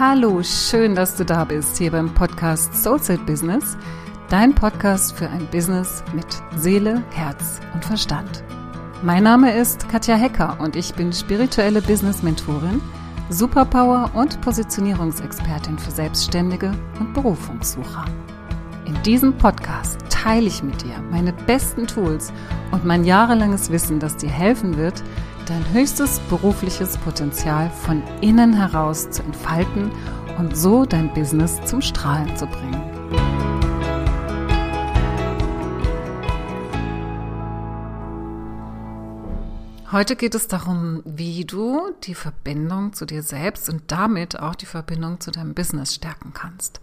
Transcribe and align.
Hallo, 0.00 0.42
schön, 0.42 0.94
dass 0.94 1.16
du 1.16 1.26
da 1.26 1.44
bist 1.44 1.76
hier 1.76 1.90
beim 1.90 2.14
Podcast 2.14 2.74
Soulset 2.74 3.26
Business, 3.26 3.76
dein 4.30 4.54
Podcast 4.54 5.14
für 5.14 5.28
ein 5.28 5.46
Business 5.50 6.02
mit 6.14 6.24
Seele, 6.56 7.04
Herz 7.10 7.60
und 7.74 7.84
Verstand. 7.84 8.42
Mein 9.02 9.24
Name 9.24 9.54
ist 9.54 9.90
Katja 9.90 10.16
Hecker 10.16 10.56
und 10.58 10.74
ich 10.74 10.94
bin 10.94 11.12
spirituelle 11.12 11.82
Business 11.82 12.22
Mentorin, 12.22 12.80
Superpower 13.28 14.10
und 14.14 14.40
Positionierungsexpertin 14.40 15.78
für 15.78 15.90
Selbstständige 15.90 16.72
und 16.98 17.12
Berufungssucher. 17.12 18.06
In 18.86 19.02
diesem 19.02 19.36
Podcast 19.36 19.98
teile 20.08 20.46
ich 20.46 20.62
mit 20.62 20.82
dir 20.82 20.98
meine 21.10 21.34
besten 21.34 21.86
Tools 21.86 22.32
und 22.70 22.86
mein 22.86 23.04
jahrelanges 23.04 23.70
Wissen, 23.70 24.00
das 24.00 24.16
dir 24.16 24.30
helfen 24.30 24.78
wird, 24.78 25.02
dein 25.50 25.72
höchstes 25.72 26.20
berufliches 26.30 26.96
Potenzial 26.98 27.70
von 27.70 28.04
innen 28.20 28.52
heraus 28.52 29.10
zu 29.10 29.20
entfalten 29.24 29.90
und 30.38 30.56
so 30.56 30.84
dein 30.84 31.12
Business 31.12 31.60
zum 31.64 31.82
Strahlen 31.82 32.36
zu 32.36 32.46
bringen. 32.46 32.80
Heute 39.90 40.14
geht 40.14 40.36
es 40.36 40.46
darum, 40.46 41.02
wie 41.04 41.44
du 41.44 41.80
die 42.04 42.14
Verbindung 42.14 42.92
zu 42.92 43.04
dir 43.04 43.24
selbst 43.24 43.68
und 43.68 43.82
damit 43.90 44.38
auch 44.38 44.54
die 44.54 44.66
Verbindung 44.66 45.18
zu 45.18 45.32
deinem 45.32 45.54
Business 45.54 45.96
stärken 45.96 46.32
kannst. 46.32 46.78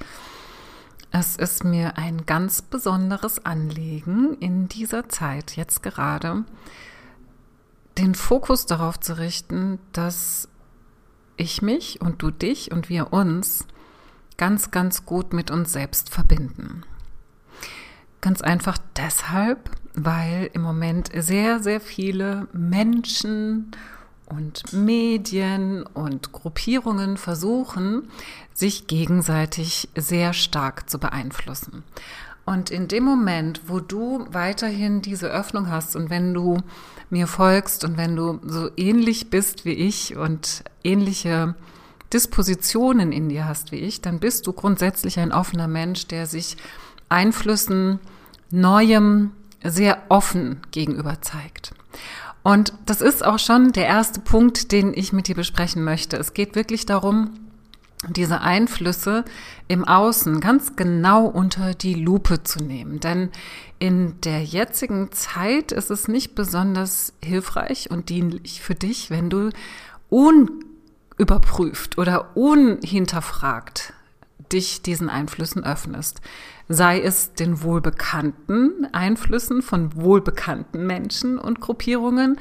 Es 1.11 1.37
ist 1.37 1.63
mir 1.63 1.97
ein 1.97 2.25
ganz 2.25 2.61
besonderes 2.61 3.45
Anliegen 3.45 4.35
in 4.41 4.67
dieser 4.67 5.07
Zeit, 5.07 5.55
jetzt 5.55 5.83
gerade, 5.83 6.43
den 7.97 8.15
Fokus 8.15 8.65
darauf 8.65 8.99
zu 8.99 9.17
richten, 9.17 9.79
dass 9.91 10.47
ich 11.35 11.61
mich 11.61 12.01
und 12.01 12.21
du 12.21 12.31
dich 12.31 12.71
und 12.71 12.89
wir 12.89 13.13
uns 13.13 13.65
ganz, 14.37 14.71
ganz 14.71 15.05
gut 15.05 15.33
mit 15.33 15.51
uns 15.51 15.73
selbst 15.73 16.09
verbinden. 16.09 16.83
Ganz 18.21 18.41
einfach 18.41 18.77
deshalb, 18.95 19.69
weil 19.93 20.49
im 20.53 20.61
Moment 20.61 21.09
sehr, 21.15 21.59
sehr 21.59 21.79
viele 21.79 22.47
Menschen 22.53 23.71
und 24.25 24.73
Medien 24.73 25.83
und 25.83 26.31
Gruppierungen 26.31 27.17
versuchen, 27.17 28.09
sich 28.53 28.87
gegenseitig 28.87 29.89
sehr 29.95 30.33
stark 30.33 30.89
zu 30.89 30.99
beeinflussen. 30.99 31.83
Und 32.47 32.71
in 32.71 32.87
dem 32.87 33.03
Moment, 33.03 33.63
wo 33.67 33.81
du 33.81 34.25
weiterhin 34.31 35.01
diese 35.01 35.27
Öffnung 35.27 35.69
hast 35.69 35.97
und 35.97 36.09
wenn 36.09 36.33
du 36.33 36.59
mir 37.09 37.27
folgst 37.27 37.83
und 37.83 37.97
wenn 37.97 38.15
du 38.15 38.39
so 38.41 38.69
ähnlich 38.77 39.29
bist 39.29 39.65
wie 39.65 39.73
ich 39.73 40.15
und 40.15 40.63
ähnliche 40.81 41.55
Dispositionen 42.13 43.11
in 43.11 43.27
dir 43.27 43.49
hast 43.49 43.73
wie 43.73 43.79
ich, 43.79 43.99
dann 43.99 44.21
bist 44.21 44.47
du 44.47 44.53
grundsätzlich 44.53 45.19
ein 45.19 45.33
offener 45.33 45.67
Mensch, 45.67 46.07
der 46.07 46.25
sich 46.25 46.55
Einflüssen, 47.09 47.99
Neuem 48.49 49.31
sehr 49.61 50.03
offen 50.07 50.61
gegenüber 50.71 51.19
zeigt. 51.19 51.73
Und 52.43 52.71
das 52.85 53.01
ist 53.01 53.25
auch 53.25 53.39
schon 53.39 53.73
der 53.73 53.87
erste 53.87 54.21
Punkt, 54.21 54.71
den 54.71 54.93
ich 54.93 55.11
mit 55.11 55.27
dir 55.27 55.35
besprechen 55.35 55.83
möchte. 55.83 56.15
Es 56.15 56.33
geht 56.33 56.55
wirklich 56.55 56.85
darum, 56.85 57.33
diese 58.09 58.41
Einflüsse 58.41 59.25
im 59.67 59.85
Außen 59.85 60.39
ganz 60.39 60.75
genau 60.75 61.25
unter 61.25 61.73
die 61.73 61.93
Lupe 61.93 62.43
zu 62.43 62.63
nehmen. 62.63 62.99
Denn 62.99 63.29
in 63.79 64.19
der 64.21 64.43
jetzigen 64.43 65.11
Zeit 65.11 65.71
ist 65.71 65.91
es 65.91 66.07
nicht 66.07 66.35
besonders 66.35 67.13
hilfreich 67.23 67.89
und 67.91 68.09
dienlich 68.09 68.61
für 68.61 68.75
dich, 68.75 69.09
wenn 69.09 69.29
du 69.29 69.49
unüberprüft 70.09 71.97
oder 71.97 72.35
unhinterfragt 72.35 73.93
dich 74.51 74.81
diesen 74.81 75.09
Einflüssen 75.09 75.63
öffnest. 75.63 76.21
Sei 76.69 77.01
es 77.01 77.33
den 77.33 77.61
wohlbekannten 77.61 78.87
Einflüssen 78.93 79.61
von 79.61 79.95
wohlbekannten 79.95 80.85
Menschen 80.85 81.37
und 81.37 81.59
Gruppierungen, 81.59 82.39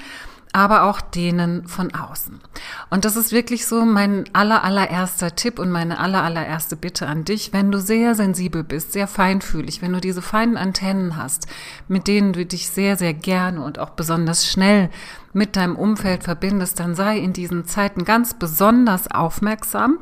aber 0.57 0.85
auch 0.85 1.03
denen 1.03 1.69
von 1.69 1.93
außen. 1.95 2.41
Und 2.89 3.05
das 3.05 3.15
ist 3.15 3.31
wirklich 3.31 3.67
so 3.67 3.85
mein 3.85 4.25
aller, 4.33 4.65
allererster 4.65 5.37
Tipp 5.37 5.59
und 5.59 5.71
meine 5.71 6.01
aller, 6.01 6.23
allererste 6.23 6.77
Bitte 6.77 7.07
an 7.07 7.25
dich, 7.25 7.53
wenn 7.53 7.71
du 7.71 7.79
sehr 7.79 8.15
sensibel 8.15 8.65
bist, 8.65 8.93
sehr 8.95 9.07
feinfühlig, 9.07 9.83
wenn 9.83 9.93
du 9.93 10.01
diese 10.01 10.23
feinen 10.23 10.57
Antennen 10.57 11.19
hast, 11.19 11.47
mit 11.89 12.09
denen 12.09 12.33
du 12.33 12.47
dich 12.47 12.71
sehr, 12.71 12.97
sehr 12.97 13.13
gerne 13.13 13.63
und 13.63 13.79
auch 13.79 13.91
besonders 13.91 14.47
schnell 14.47 14.89
mit 15.35 15.57
deinem 15.57 15.77
Umfeld 15.77 16.25
verbindest, 16.25 16.81
dann 16.81 16.95
sei 16.95 17.19
in 17.19 17.35
diesen 17.35 17.67
Zeiten 17.67 18.07
ganz 18.07 18.33
besonders 18.33 19.11
aufmerksam 19.11 19.99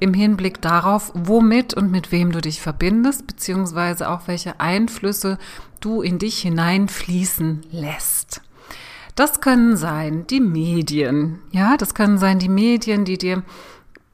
im 0.00 0.12
Hinblick 0.12 0.60
darauf, 0.60 1.12
womit 1.14 1.72
und 1.72 1.90
mit 1.90 2.12
wem 2.12 2.30
du 2.30 2.42
dich 2.42 2.60
verbindest, 2.60 3.26
beziehungsweise 3.26 4.10
auch 4.10 4.26
welche 4.26 4.60
Einflüsse 4.60 5.38
du 5.80 6.02
in 6.02 6.18
dich 6.18 6.42
hineinfließen 6.42 7.62
lässt. 7.72 8.42
Das 9.14 9.40
können 9.40 9.76
sein 9.76 10.26
die 10.26 10.40
Medien, 10.40 11.40
ja, 11.52 11.76
das 11.76 11.94
können 11.94 12.18
sein 12.18 12.38
die 12.38 12.48
Medien, 12.48 13.04
die 13.04 13.18
dir 13.18 13.44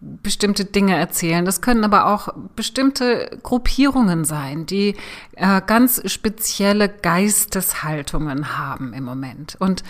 bestimmte 0.01 0.65
Dinge 0.65 0.97
erzählen. 0.97 1.45
Das 1.45 1.61
können 1.61 1.85
aber 1.85 2.07
auch 2.07 2.29
bestimmte 2.57 3.39
Gruppierungen 3.43 4.25
sein, 4.25 4.67
die 4.67 4.97
äh, 5.37 5.61
ganz 5.67 6.03
spezielle 6.11 6.89
Geisteshaltungen 6.89 8.59
haben 8.59 8.95
im 8.95 9.05
Moment. 9.05 9.57
Und 9.59 9.83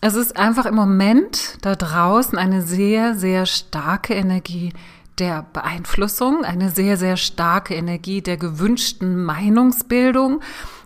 es 0.00 0.14
ist 0.14 0.36
einfach 0.36 0.66
im 0.66 0.74
Moment 0.74 1.58
da 1.62 1.74
draußen 1.74 2.38
eine 2.38 2.62
sehr, 2.62 3.14
sehr 3.14 3.46
starke 3.46 4.14
Energie 4.14 4.72
der 5.18 5.44
Beeinflussung, 5.52 6.44
eine 6.44 6.70
sehr, 6.70 6.96
sehr 6.96 7.16
starke 7.16 7.74
Energie 7.74 8.22
der 8.22 8.36
gewünschten 8.36 9.24
Meinungsbildung. 9.24 10.40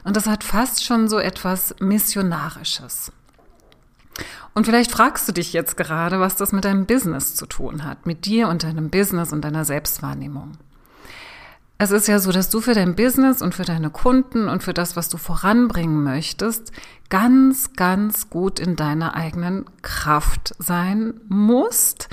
Und 0.05 0.17
das 0.17 0.27
hat 0.27 0.45
fast 0.45 0.85
schon 0.85 1.09
so 1.09 1.19
etwas 1.19 1.75
Missionarisches. 1.81 3.13
Und 4.55 4.67
vielleicht 4.67 4.91
fragst 4.91 5.27
du 5.29 5.33
dich 5.33 5.53
jetzt 5.53 5.77
gerade, 5.77 6.21
was 6.21 6.37
das 6.37 6.53
mit 6.53 6.65
deinem 6.65 6.87
Business 6.87 7.35
zu 7.35 7.47
tun 7.47 7.85
hat, 7.85 8.07
mit 8.07 8.27
dir 8.27 8.49
und 8.49 8.65
deinem 8.65 8.91
Business 8.91 9.33
und 9.33 9.43
deiner 9.43 9.65
Selbstwahrnehmung. 9.65 10.53
Es 11.79 11.91
ist 11.91 12.07
ja 12.07 12.21
so, 12.21 12.31
dass 12.31 12.49
du 12.49 12.61
für 12.61 12.75
dein 12.75 12.95
Business 12.95 13.43
und 13.43 13.55
für 13.57 13.65
deine 13.65 13.91
Kunden 13.91 14.49
und 14.49 14.63
für 14.63 14.73
das, 14.73 14.95
was 14.95 15.09
du 15.09 15.17
voranbringen 15.17 16.05
möchtest, 16.05 16.71
ganz, 17.09 17.73
ganz 17.73 18.31
gut 18.31 18.61
in 18.61 18.77
deiner 18.77 19.17
eigenen 19.17 19.65
Kraft 19.83 20.55
sein 20.59 21.15
musst 21.29 22.09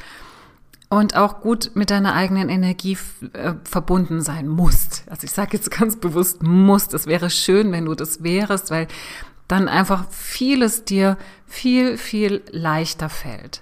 und 0.89 1.15
auch 1.15 1.41
gut 1.41 1.71
mit 1.75 1.91
deiner 1.91 2.15
eigenen 2.15 2.49
Energie 2.49 2.97
äh, 3.33 3.53
verbunden 3.63 4.21
sein 4.21 4.47
musst. 4.47 5.03
Also 5.07 5.25
ich 5.25 5.31
sage 5.31 5.55
jetzt 5.55 5.69
ganz 5.69 5.97
bewusst 5.97 6.41
musst. 6.41 6.95
Es 6.95 7.05
wäre 7.05 7.29
schön, 7.29 7.71
wenn 7.71 7.85
du 7.85 7.93
das 7.93 8.23
wärst, 8.23 8.71
weil 8.71 8.87
dann 9.49 9.67
einfach 9.67 10.09
vieles 10.11 10.85
dir 10.85 11.17
viel, 11.45 11.97
viel 11.97 12.43
leichter 12.51 13.09
fällt. 13.09 13.61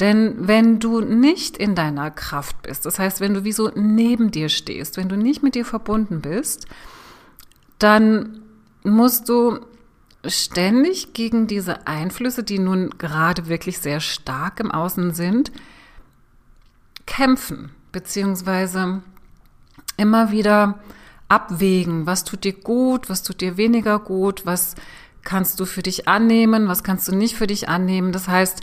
Denn 0.00 0.34
wenn 0.46 0.80
du 0.80 1.00
nicht 1.00 1.56
in 1.56 1.74
deiner 1.74 2.10
Kraft 2.10 2.60
bist, 2.62 2.84
das 2.84 2.98
heißt, 2.98 3.20
wenn 3.20 3.34
du 3.34 3.44
wie 3.44 3.52
so 3.52 3.70
neben 3.74 4.30
dir 4.30 4.48
stehst, 4.48 4.96
wenn 4.96 5.08
du 5.08 5.16
nicht 5.16 5.42
mit 5.42 5.54
dir 5.54 5.64
verbunden 5.64 6.20
bist, 6.20 6.66
dann 7.78 8.42
musst 8.82 9.28
du 9.28 9.60
ständig 10.26 11.14
gegen 11.14 11.46
diese 11.46 11.86
Einflüsse, 11.86 12.42
die 12.42 12.58
nun 12.58 12.90
gerade 12.98 13.48
wirklich 13.48 13.78
sehr 13.78 14.00
stark 14.00 14.58
im 14.58 14.72
Außen 14.72 15.14
sind, 15.14 15.52
kämpfen, 17.06 17.70
beziehungsweise 17.92 19.02
immer 19.96 20.32
wieder 20.32 20.80
abwägen, 21.28 22.06
was 22.06 22.24
tut 22.24 22.42
dir 22.42 22.54
gut, 22.54 23.08
was 23.08 23.22
tut 23.22 23.40
dir 23.40 23.56
weniger 23.56 24.00
gut, 24.00 24.46
was 24.46 24.74
kannst 25.24 25.60
du 25.60 25.64
für 25.64 25.82
dich 25.82 26.08
annehmen, 26.08 26.68
was 26.68 26.82
kannst 26.82 27.08
du 27.08 27.14
nicht 27.14 27.36
für 27.36 27.46
dich 27.46 27.68
annehmen. 27.68 28.12
Das 28.12 28.28
heißt, 28.28 28.60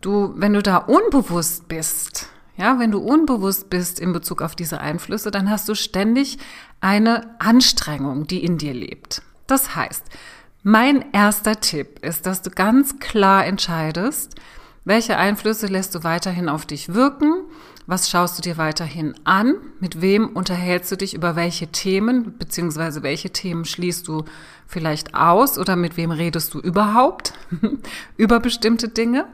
du, 0.00 0.32
wenn 0.36 0.52
du 0.52 0.62
da 0.62 0.76
unbewusst 0.76 1.68
bist, 1.68 2.28
ja, 2.56 2.78
wenn 2.78 2.90
du 2.90 2.98
unbewusst 2.98 3.70
bist 3.70 4.00
in 4.00 4.12
Bezug 4.12 4.42
auf 4.42 4.56
diese 4.56 4.80
Einflüsse, 4.80 5.30
dann 5.30 5.48
hast 5.48 5.68
du 5.68 5.74
ständig 5.74 6.38
eine 6.80 7.34
Anstrengung, 7.38 8.26
die 8.26 8.44
in 8.44 8.58
dir 8.58 8.74
lebt. 8.74 9.22
Das 9.46 9.76
heißt, 9.76 10.04
mein 10.62 11.12
erster 11.12 11.60
Tipp 11.60 12.04
ist, 12.04 12.26
dass 12.26 12.42
du 12.42 12.50
ganz 12.50 12.98
klar 12.98 13.46
entscheidest, 13.46 14.34
welche 14.84 15.16
Einflüsse 15.16 15.66
lässt 15.66 15.94
du 15.94 16.02
weiterhin 16.02 16.48
auf 16.48 16.66
dich 16.66 16.94
wirken 16.94 17.44
was 17.88 18.10
schaust 18.10 18.36
du 18.36 18.42
dir 18.42 18.58
weiterhin 18.58 19.14
an? 19.24 19.54
Mit 19.80 20.02
wem 20.02 20.28
unterhältst 20.28 20.92
du 20.92 20.96
dich 20.96 21.14
über 21.14 21.36
welche 21.36 21.68
Themen, 21.68 22.36
beziehungsweise 22.36 23.02
welche 23.02 23.30
Themen 23.30 23.64
schließt 23.64 24.06
du 24.06 24.26
vielleicht 24.66 25.14
aus 25.14 25.58
oder 25.58 25.74
mit 25.74 25.96
wem 25.96 26.10
redest 26.10 26.52
du 26.52 26.60
überhaupt 26.60 27.32
über 28.18 28.40
bestimmte 28.40 28.90
Dinge? 28.90 29.24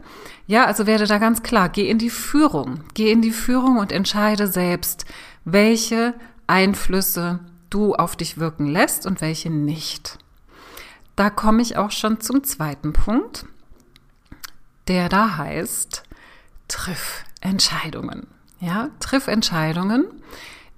Ja, 0.47 0.67
also 0.67 0.87
werde 0.87 1.07
da 1.07 1.19
ganz 1.19 1.43
klar, 1.43 1.69
geh 1.69 1.91
in 1.91 1.99
die 1.99 2.11
Führung, 2.11 2.85
geh 2.95 3.11
in 3.11 3.23
die 3.23 3.33
Führung 3.33 3.79
und 3.79 3.91
entscheide 3.91 4.47
selbst, 4.47 5.05
welche 5.45 6.15
Einflüsse 6.47 7.41
du 7.71 7.97
auf 7.97 8.15
dich 8.15 8.39
wirken 8.39 8.69
lässt 8.69 9.05
und 9.05 9.21
welche 9.21 9.51
nicht. 9.51 10.21
Da 11.17 11.29
komme 11.29 11.61
ich 11.61 11.77
auch 11.77 11.91
schon 11.91 12.21
zum 12.21 12.45
zweiten 12.45 12.93
Punkt, 12.93 13.47
der 14.87 15.09
da 15.09 15.39
heißt, 15.39 16.05
triff 16.69 17.25
Entscheidungen. 17.41 18.29
Ja, 18.61 18.89
triff 19.01 19.27
Entscheidungen 19.27 20.05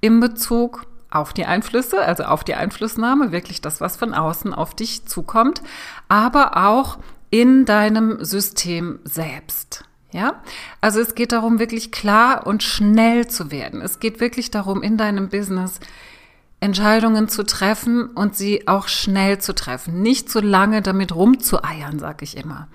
im 0.01 0.21
Bezug 0.21 0.87
auf 1.11 1.33
die 1.33 1.47
Einflüsse, 1.47 2.01
also 2.01 2.25
auf 2.25 2.45
die 2.45 2.55
Einflussnahme, 2.55 3.33
wirklich 3.33 3.61
das, 3.61 3.81
was 3.81 3.97
von 3.97 4.15
außen 4.15 4.53
auf 4.53 4.75
dich 4.75 5.07
zukommt, 5.07 5.63
aber 6.09 6.57
auch 6.67 6.99
in 7.31 7.65
deinem 7.65 8.25
System 8.25 8.99
selbst. 9.05 9.85
Ja, 10.13 10.41
also 10.81 11.01
es 11.01 11.15
geht 11.15 11.33
darum, 11.33 11.59
wirklich 11.59 11.93
klar 11.93 12.47
und 12.47 12.63
schnell 12.63 13.27
zu 13.27 13.51
werden. 13.51 13.83
Es 13.83 13.99
geht 13.99 14.21
wirklich 14.21 14.51
darum, 14.51 14.83
in 14.83 14.97
deinem 14.97 15.29
Business 15.29 15.81
Entscheidungen 16.61 17.29
zu 17.29 17.43
treffen 17.45 18.07
und 18.09 18.35
sie 18.35 18.67
auch 18.67 18.89
schnell 18.89 19.39
zu 19.39 19.55
treffen. 19.55 20.01
Nicht 20.01 20.31
so 20.31 20.41
lange 20.41 20.81
damit 20.81 21.15
rumzueiern, 21.15 21.99
sag 21.99 22.23
ich 22.23 22.37
immer. 22.37 22.69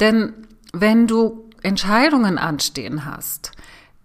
Denn 0.00 0.32
wenn 0.72 1.06
du 1.06 1.48
Entscheidungen 1.62 2.38
anstehen 2.38 3.04
hast, 3.04 3.52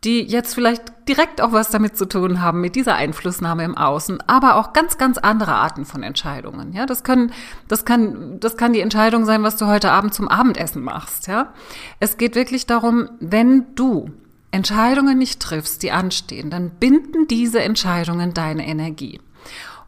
die 0.04 0.22
jetzt 0.22 0.56
vielleicht 0.56 0.94
direkt 1.10 1.42
auch 1.42 1.52
was 1.52 1.70
damit 1.70 1.98
zu 1.98 2.06
tun 2.06 2.42
haben, 2.42 2.62
mit 2.62 2.76
dieser 2.76 2.96
Einflussnahme 2.96 3.64
im 3.64 3.78
Außen, 3.78 4.22
aber 4.28 4.56
auch 4.56 4.72
ganz, 4.72 4.98
ganz 4.98 5.18
andere 5.18 5.54
Arten 5.54 5.86
von 5.86 6.04
Entscheidungen. 6.04 6.72
Ja, 6.72 6.86
das 6.86 7.04
können, 7.04 7.34
das 7.68 7.84
kann, 7.84 8.40
das 8.40 8.56
kann 8.56 8.72
die 8.72 8.80
Entscheidung 8.80 9.26
sein, 9.26 9.44
was 9.44 9.58
du 9.58 9.68
heute 9.68 9.92
Abend 9.92 10.14
zum 10.14 10.30
Abendessen 10.30 10.82
machst. 10.82 11.28
Ja, 11.28 11.54
es 12.00 12.18
geht 12.18 12.36
wirklich 12.36 12.66
darum, 12.66 13.10
wenn 13.20 13.66
du 13.76 14.12
Entscheidungen 14.52 15.18
nicht 15.18 15.42
triffst, 15.42 15.84
die 15.84 15.92
anstehen, 15.92 16.50
dann 16.50 16.72
binden 16.72 17.28
diese 17.28 17.62
Entscheidungen 17.62 18.34
deine 18.34 18.66
Energie. 18.66 19.20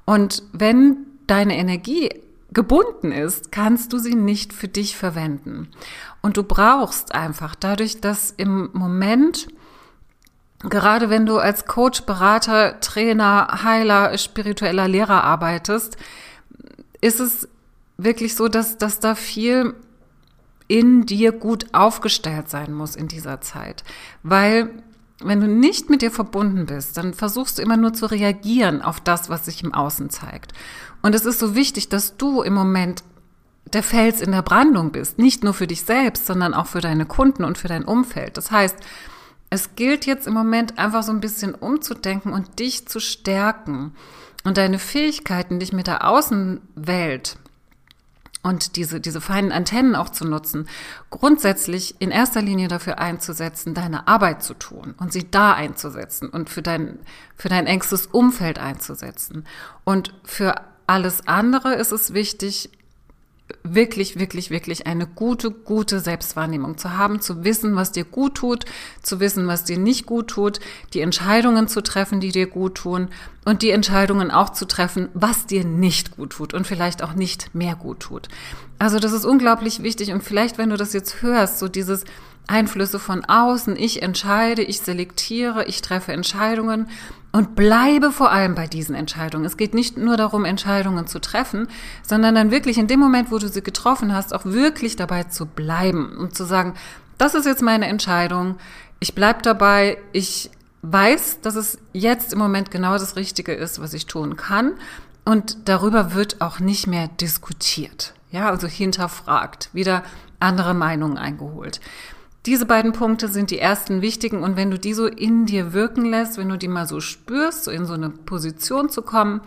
Und 0.05 0.43
wenn 0.51 0.97
deine 1.27 1.57
Energie 1.57 2.09
gebunden 2.53 3.13
ist, 3.13 3.51
kannst 3.51 3.93
du 3.93 3.97
sie 3.97 4.15
nicht 4.15 4.51
für 4.51 4.67
dich 4.67 4.97
verwenden. 4.97 5.69
Und 6.21 6.35
du 6.35 6.43
brauchst 6.43 7.15
einfach 7.15 7.55
dadurch, 7.55 8.01
dass 8.01 8.31
im 8.31 8.69
Moment 8.73 9.47
gerade 10.69 11.09
wenn 11.09 11.25
du 11.25 11.37
als 11.37 11.65
Coach, 11.65 12.01
Berater, 12.03 12.79
Trainer, 12.79 13.63
Heiler, 13.63 14.17
spiritueller 14.17 14.87
Lehrer 14.87 15.23
arbeitest, 15.23 15.97
ist 17.01 17.19
es 17.19 17.47
wirklich 17.97 18.35
so, 18.35 18.47
dass, 18.47 18.77
dass 18.77 18.99
da 18.99 19.15
viel 19.15 19.73
in 20.67 21.05
dir 21.05 21.31
gut 21.31 21.73
aufgestellt 21.73 22.49
sein 22.49 22.73
muss 22.73 22.95
in 22.95 23.07
dieser 23.07 23.41
Zeit. 23.41 23.83
Weil 24.23 24.69
wenn 25.23 25.41
du 25.41 25.47
nicht 25.47 25.89
mit 25.89 26.01
dir 26.01 26.11
verbunden 26.11 26.65
bist, 26.65 26.97
dann 26.97 27.13
versuchst 27.13 27.57
du 27.57 27.61
immer 27.61 27.77
nur 27.77 27.93
zu 27.93 28.05
reagieren 28.05 28.81
auf 28.81 28.99
das, 28.99 29.29
was 29.29 29.45
sich 29.45 29.63
im 29.63 29.73
Außen 29.73 30.09
zeigt. 30.09 30.53
Und 31.01 31.13
es 31.13 31.25
ist 31.25 31.39
so 31.39 31.55
wichtig, 31.55 31.89
dass 31.89 32.17
du 32.17 32.41
im 32.41 32.53
Moment 32.53 33.03
der 33.73 33.83
Fels 33.83 34.21
in 34.21 34.31
der 34.31 34.41
Brandung 34.41 34.91
bist. 34.91 35.19
Nicht 35.19 35.43
nur 35.43 35.53
für 35.53 35.67
dich 35.67 35.83
selbst, 35.83 36.25
sondern 36.25 36.53
auch 36.53 36.67
für 36.67 36.81
deine 36.81 37.05
Kunden 37.05 37.43
und 37.43 37.57
für 37.57 37.67
dein 37.67 37.83
Umfeld. 37.85 38.37
Das 38.37 38.51
heißt, 38.51 38.75
es 39.51 39.75
gilt 39.75 40.05
jetzt 40.05 40.25
im 40.27 40.33
Moment 40.33 40.79
einfach 40.79 41.03
so 41.03 41.11
ein 41.11 41.19
bisschen 41.19 41.53
umzudenken 41.53 42.33
und 42.33 42.57
dich 42.59 42.87
zu 42.87 42.99
stärken 42.99 43.93
und 44.45 44.57
deine 44.57 44.79
Fähigkeiten, 44.79 45.59
dich 45.59 45.73
mit 45.73 45.87
der 45.87 46.07
Außenwelt 46.07 47.37
und 48.43 48.77
diese, 48.77 49.01
diese 49.01 49.19
feinen 49.19 49.51
Antennen 49.51 49.95
auch 49.95 50.09
zu 50.09 50.25
nutzen, 50.25 50.67
grundsätzlich 51.09 51.95
in 51.99 52.11
erster 52.11 52.41
Linie 52.41 52.69
dafür 52.69 52.99
einzusetzen, 52.99 53.73
deine 53.73 54.07
Arbeit 54.07 54.41
zu 54.41 54.53
tun 54.53 54.95
und 54.97 55.11
sie 55.11 55.29
da 55.29 55.53
einzusetzen 55.53 56.29
und 56.29 56.49
für 56.49 56.61
dein, 56.61 56.99
für 57.35 57.49
dein 57.49 57.67
engstes 57.67 58.07
Umfeld 58.07 58.57
einzusetzen. 58.57 59.45
Und 59.83 60.13
für 60.23 60.55
alles 60.87 61.27
andere 61.27 61.75
ist 61.75 61.91
es 61.91 62.13
wichtig, 62.13 62.69
wirklich, 63.63 64.19
wirklich, 64.19 64.49
wirklich 64.49 64.87
eine 64.87 65.07
gute, 65.07 65.51
gute 65.51 65.99
Selbstwahrnehmung 65.99 66.77
zu 66.77 66.97
haben, 66.97 67.21
zu 67.21 67.43
wissen, 67.43 67.75
was 67.75 67.91
dir 67.91 68.03
gut 68.03 68.35
tut, 68.35 68.65
zu 69.01 69.19
wissen, 69.19 69.47
was 69.47 69.63
dir 69.63 69.77
nicht 69.77 70.05
gut 70.05 70.27
tut, 70.27 70.59
die 70.93 71.01
Entscheidungen 71.01 71.67
zu 71.67 71.81
treffen, 71.81 72.19
die 72.19 72.31
dir 72.31 72.47
gut 72.47 72.75
tun 72.75 73.09
und 73.45 73.61
die 73.61 73.71
Entscheidungen 73.71 74.31
auch 74.31 74.51
zu 74.51 74.65
treffen, 74.65 75.09
was 75.13 75.45
dir 75.45 75.63
nicht 75.63 76.15
gut 76.15 76.31
tut 76.31 76.53
und 76.53 76.67
vielleicht 76.67 77.03
auch 77.03 77.13
nicht 77.13 77.53
mehr 77.53 77.75
gut 77.75 77.99
tut. 77.99 78.27
Also 78.79 78.99
das 78.99 79.13
ist 79.13 79.25
unglaublich 79.25 79.83
wichtig 79.83 80.11
und 80.11 80.23
vielleicht, 80.23 80.57
wenn 80.57 80.69
du 80.69 80.77
das 80.77 80.93
jetzt 80.93 81.21
hörst, 81.21 81.59
so 81.59 81.67
dieses 81.67 82.03
Einflüsse 82.47 82.99
von 82.99 83.23
außen, 83.25 83.75
ich 83.77 84.01
entscheide, 84.01 84.61
ich 84.61 84.81
selektiere, 84.81 85.65
ich 85.65 85.81
treffe 85.81 86.11
Entscheidungen 86.11 86.87
und 87.31 87.55
bleibe 87.55 88.11
vor 88.11 88.31
allem 88.31 88.55
bei 88.55 88.67
diesen 88.67 88.95
Entscheidungen. 88.95 89.45
Es 89.45 89.57
geht 89.57 89.73
nicht 89.73 89.97
nur 89.97 90.17
darum, 90.17 90.43
Entscheidungen 90.43 91.07
zu 91.07 91.19
treffen, 91.19 91.67
sondern 92.03 92.35
dann 92.35 92.51
wirklich 92.51 92.77
in 92.77 92.87
dem 92.87 92.99
Moment, 92.99 93.31
wo 93.31 93.37
du 93.37 93.47
sie 93.47 93.63
getroffen 93.63 94.13
hast, 94.13 94.33
auch 94.33 94.45
wirklich 94.45 94.95
dabei 94.95 95.23
zu 95.23 95.45
bleiben 95.45 96.17
und 96.17 96.35
zu 96.35 96.43
sagen, 96.43 96.73
das 97.17 97.35
ist 97.35 97.45
jetzt 97.45 97.61
meine 97.61 97.87
Entscheidung, 97.87 98.55
ich 98.99 99.15
bleib 99.15 99.43
dabei, 99.43 99.97
ich 100.11 100.51
weiß, 100.81 101.41
dass 101.41 101.55
es 101.55 101.77
jetzt 101.93 102.33
im 102.33 102.39
Moment 102.39 102.71
genau 102.71 102.93
das 102.93 103.15
Richtige 103.15 103.53
ist, 103.53 103.81
was 103.81 103.93
ich 103.93 104.07
tun 104.07 104.35
kann 104.35 104.73
und 105.23 105.69
darüber 105.69 106.13
wird 106.13 106.41
auch 106.41 106.59
nicht 106.59 106.87
mehr 106.87 107.07
diskutiert. 107.07 108.13
Ja, 108.31 108.49
also 108.49 108.67
hinterfragt, 108.67 109.69
wieder 109.73 110.03
andere 110.39 110.73
Meinungen 110.73 111.17
eingeholt. 111.17 111.79
Diese 112.47 112.65
beiden 112.65 112.91
Punkte 112.91 113.27
sind 113.27 113.51
die 113.51 113.59
ersten 113.59 114.01
wichtigen 114.01 114.41
und 114.41 114.55
wenn 114.55 114.71
du 114.71 114.79
die 114.79 114.95
so 114.95 115.05
in 115.05 115.45
dir 115.45 115.73
wirken 115.73 116.05
lässt, 116.05 116.37
wenn 116.37 116.49
du 116.49 116.57
die 116.57 116.67
mal 116.67 116.87
so 116.87 116.99
spürst, 116.99 117.65
so 117.65 117.71
in 117.71 117.85
so 117.85 117.93
eine 117.93 118.09
Position 118.09 118.89
zu 118.89 119.03
kommen, 119.03 119.41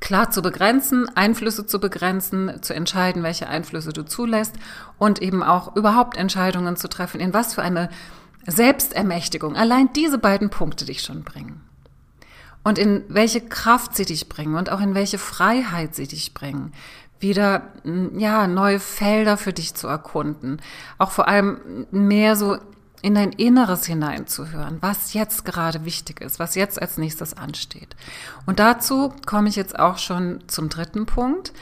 klar 0.00 0.30
zu 0.30 0.42
begrenzen, 0.42 1.08
Einflüsse 1.16 1.66
zu 1.66 1.80
begrenzen, 1.80 2.62
zu 2.62 2.74
entscheiden, 2.74 3.22
welche 3.22 3.48
Einflüsse 3.48 3.94
du 3.94 4.04
zulässt 4.04 4.54
und 4.98 5.22
eben 5.22 5.42
auch 5.42 5.76
überhaupt 5.76 6.18
Entscheidungen 6.18 6.76
zu 6.76 6.88
treffen, 6.88 7.20
in 7.20 7.32
was 7.32 7.54
für 7.54 7.62
eine 7.62 7.88
Selbstermächtigung 8.46 9.56
allein 9.56 9.90
diese 9.94 10.18
beiden 10.18 10.50
Punkte 10.50 10.84
dich 10.84 11.00
schon 11.00 11.22
bringen. 11.22 11.62
Und 12.64 12.78
in 12.78 13.04
welche 13.08 13.40
Kraft 13.40 13.96
sie 13.96 14.04
dich 14.04 14.28
bringen 14.28 14.56
und 14.56 14.70
auch 14.70 14.80
in 14.80 14.94
welche 14.94 15.16
Freiheit 15.16 15.94
sie 15.94 16.06
dich 16.06 16.34
bringen 16.34 16.72
wieder 17.20 17.72
ja 18.16 18.46
neue 18.46 18.80
Felder 18.80 19.36
für 19.36 19.52
dich 19.52 19.74
zu 19.74 19.86
erkunden, 19.86 20.60
auch 20.98 21.10
vor 21.10 21.28
allem 21.28 21.86
mehr 21.90 22.36
so 22.36 22.58
in 23.02 23.14
dein 23.14 23.32
Inneres 23.32 23.86
hineinzuhören, 23.86 24.78
was 24.80 25.12
jetzt 25.14 25.44
gerade 25.44 25.84
wichtig 25.84 26.20
ist, 26.20 26.38
was 26.38 26.54
jetzt 26.54 26.80
als 26.80 26.98
nächstes 26.98 27.34
ansteht. 27.34 27.94
Und 28.46 28.58
dazu 28.58 29.12
komme 29.24 29.48
ich 29.48 29.56
jetzt 29.56 29.78
auch 29.78 29.98
schon 29.98 30.42
zum 30.48 30.68
dritten 30.68 31.06
Punkt. 31.06 31.52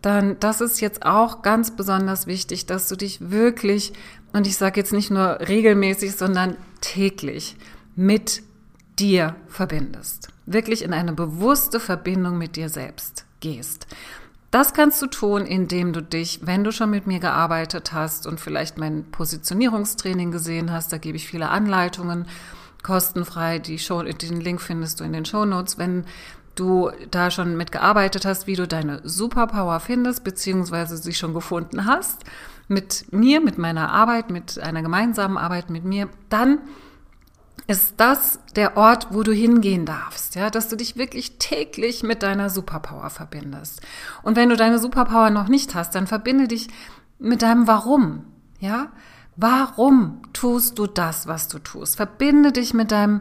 Dann, 0.00 0.38
das 0.40 0.60
ist 0.60 0.80
jetzt 0.80 1.04
auch 1.04 1.42
ganz 1.42 1.74
besonders 1.76 2.26
wichtig, 2.26 2.66
dass 2.66 2.88
du 2.88 2.96
dich 2.96 3.30
wirklich, 3.30 3.92
und 4.32 4.46
ich 4.46 4.56
sage 4.56 4.80
jetzt 4.80 4.92
nicht 4.92 5.10
nur 5.10 5.40
regelmäßig, 5.40 6.16
sondern 6.16 6.56
täglich 6.80 7.56
mit 7.96 8.42
dir 8.98 9.36
verbindest. 9.48 10.28
Wirklich 10.46 10.82
in 10.82 10.92
eine 10.94 11.12
bewusste 11.12 11.80
Verbindung 11.80 12.38
mit 12.38 12.56
dir 12.56 12.68
selbst 12.68 13.26
gehst. 13.40 13.86
Das 14.50 14.72
kannst 14.72 15.02
du 15.02 15.06
tun, 15.06 15.44
indem 15.44 15.92
du 15.92 16.02
dich, 16.02 16.40
wenn 16.42 16.64
du 16.64 16.72
schon 16.72 16.90
mit 16.90 17.06
mir 17.06 17.20
gearbeitet 17.20 17.92
hast 17.92 18.26
und 18.26 18.40
vielleicht 18.40 18.78
mein 18.78 19.04
Positionierungstraining 19.10 20.30
gesehen 20.30 20.72
hast, 20.72 20.90
da 20.92 20.96
gebe 20.96 21.16
ich 21.16 21.28
viele 21.28 21.50
Anleitungen 21.50 22.26
kostenfrei. 22.82 23.58
Die 23.58 23.78
Show, 23.78 24.02
den 24.02 24.40
Link 24.40 24.62
findest 24.62 25.00
du 25.00 25.04
in 25.04 25.12
den 25.12 25.26
Show 25.26 25.44
Notes. 25.44 25.76
Wenn 25.76 26.06
du 26.54 26.90
da 27.10 27.30
schon 27.30 27.58
mitgearbeitet 27.58 28.24
hast, 28.24 28.46
wie 28.46 28.56
du 28.56 28.66
deine 28.66 29.00
Superpower 29.04 29.80
findest, 29.80 30.24
beziehungsweise 30.24 30.96
sie 30.96 31.12
schon 31.12 31.34
gefunden 31.34 31.84
hast, 31.84 32.24
mit 32.68 33.12
mir, 33.12 33.40
mit 33.40 33.58
meiner 33.58 33.92
Arbeit, 33.92 34.30
mit 34.30 34.58
einer 34.58 34.82
gemeinsamen 34.82 35.36
Arbeit 35.36 35.68
mit 35.68 35.84
mir, 35.84 36.08
dann 36.30 36.60
ist 37.68 37.94
das 37.98 38.40
der 38.56 38.78
Ort, 38.78 39.08
wo 39.10 39.22
du 39.22 39.32
hingehen 39.32 39.84
darfst, 39.84 40.34
ja, 40.34 40.48
dass 40.48 40.68
du 40.68 40.76
dich 40.76 40.96
wirklich 40.96 41.36
täglich 41.38 42.02
mit 42.02 42.22
deiner 42.22 42.48
Superpower 42.48 43.10
verbindest. 43.10 43.82
Und 44.22 44.36
wenn 44.36 44.48
du 44.48 44.56
deine 44.56 44.78
Superpower 44.78 45.28
noch 45.28 45.48
nicht 45.48 45.74
hast, 45.74 45.94
dann 45.94 46.06
verbinde 46.06 46.48
dich 46.48 46.68
mit 47.18 47.42
deinem 47.42 47.66
Warum, 47.66 48.24
ja? 48.58 48.88
Warum 49.36 50.22
tust 50.32 50.78
du 50.78 50.86
das, 50.86 51.28
was 51.28 51.46
du 51.46 51.58
tust? 51.58 51.96
Verbinde 51.96 52.52
dich 52.52 52.74
mit 52.74 52.90
deinem 52.90 53.20